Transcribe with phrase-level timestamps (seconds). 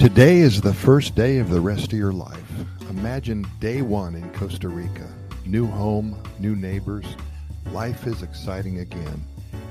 [0.00, 2.50] Today is the first day of the rest of your life.
[2.88, 5.06] Imagine day one in Costa Rica.
[5.44, 7.04] New home, new neighbors.
[7.66, 9.22] Life is exciting again.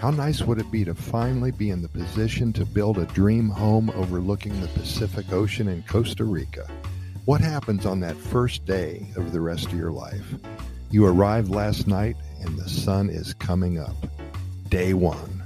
[0.00, 3.48] How nice would it be to finally be in the position to build a dream
[3.48, 6.68] home overlooking the Pacific Ocean in Costa Rica?
[7.24, 10.34] What happens on that first day of the rest of your life?
[10.90, 13.96] You arrived last night and the sun is coming up.
[14.68, 15.37] Day one.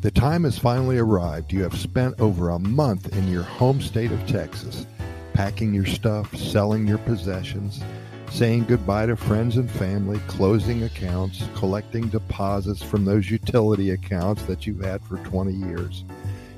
[0.00, 1.52] The time has finally arrived.
[1.52, 4.86] You have spent over a month in your home state of Texas,
[5.34, 7.82] packing your stuff, selling your possessions,
[8.30, 14.66] saying goodbye to friends and family, closing accounts, collecting deposits from those utility accounts that
[14.66, 16.04] you've had for 20 years.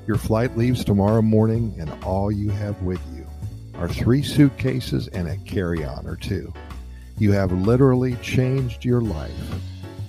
[0.07, 3.27] Your flight leaves tomorrow morning, and all you have with you
[3.75, 6.53] are three suitcases and a carry on or two.
[7.17, 9.31] You have literally changed your life.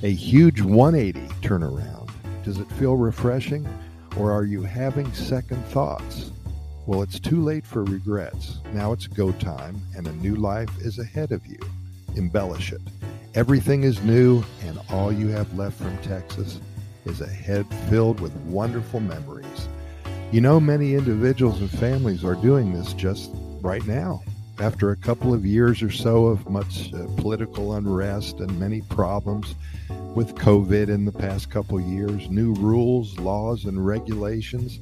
[0.05, 2.04] A huge 180 turnaround.
[2.45, 3.67] Does it feel refreshing?
[4.19, 6.31] Or are you having second thoughts?
[6.87, 8.59] Well, it's too late for regrets.
[8.73, 11.59] Now it's go time, and a new life is ahead of you.
[12.17, 12.83] Embellish it.
[13.35, 16.61] Everything is new, and all you have left from Texas
[17.07, 19.69] is a head filled with wonderful memories.
[20.31, 24.23] You know, many individuals and families are doing this just right now.
[24.61, 29.55] After a couple of years or so of much uh, political unrest and many problems,
[30.15, 34.79] with COVID in the past couple years, new rules, laws, and regulations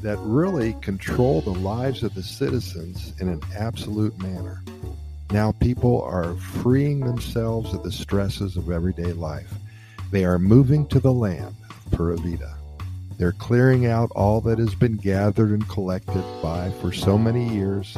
[0.00, 4.62] that really control the lives of the citizens in an absolute manner.
[5.30, 9.52] Now people are freeing themselves of the stresses of everyday life.
[10.12, 12.56] They are moving to the land of Pura Vida.
[13.18, 17.96] They're clearing out all that has been gathered and collected by for so many years.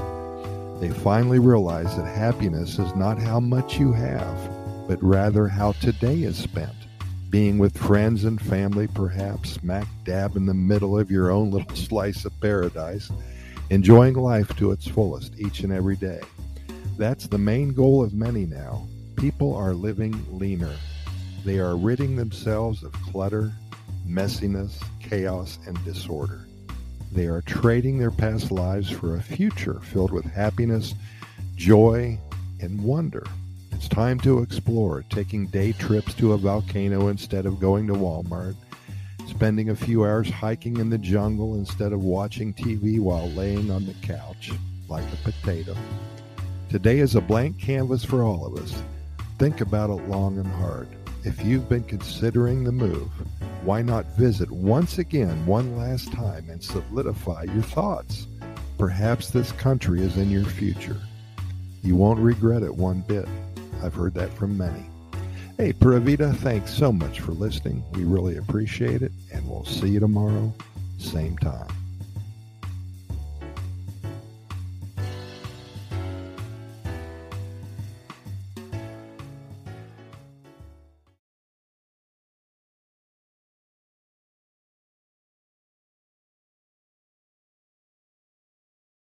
[0.80, 4.57] They finally realize that happiness is not how much you have,
[4.88, 6.72] but rather how today is spent.
[7.28, 11.74] Being with friends and family, perhaps smack dab in the middle of your own little
[11.76, 13.10] slice of paradise,
[13.68, 16.22] enjoying life to its fullest each and every day.
[16.96, 18.88] That's the main goal of many now.
[19.16, 20.74] People are living leaner.
[21.44, 23.52] They are ridding themselves of clutter,
[24.06, 26.46] messiness, chaos, and disorder.
[27.12, 30.94] They are trading their past lives for a future filled with happiness,
[31.56, 32.18] joy,
[32.60, 33.24] and wonder.
[33.78, 38.56] It's time to explore, taking day trips to a volcano instead of going to Walmart,
[39.28, 43.86] spending a few hours hiking in the jungle instead of watching TV while laying on
[43.86, 44.50] the couch
[44.88, 45.76] like a potato.
[46.68, 48.82] Today is a blank canvas for all of us.
[49.38, 50.88] Think about it long and hard.
[51.22, 53.12] If you've been considering the move,
[53.62, 58.26] why not visit once again one last time and solidify your thoughts?
[58.76, 61.00] Perhaps this country is in your future.
[61.84, 63.28] You won't regret it one bit.
[63.82, 64.84] I've heard that from many.
[65.56, 67.82] Hey, Pura Vida, thanks so much for listening.
[67.92, 70.54] We really appreciate it, and we'll see you tomorrow,
[70.98, 71.68] same time.